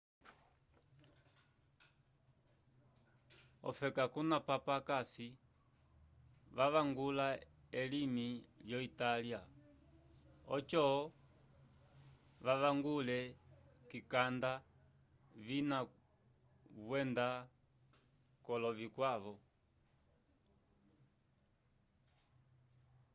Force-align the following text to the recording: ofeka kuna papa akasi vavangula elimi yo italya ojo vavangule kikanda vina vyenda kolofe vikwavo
ofeka 3.69 4.03
kuna 4.13 4.37
papa 4.47 4.73
akasi 4.81 5.27
vavangula 6.57 7.27
elimi 7.81 8.27
yo 8.71 8.79
italya 8.89 9.39
ojo 10.55 10.85
vavangule 12.45 13.19
kikanda 13.89 14.51
vina 15.45 15.77
vyenda 16.87 17.27
kolofe 18.45 18.77
vikwavo 18.79 19.33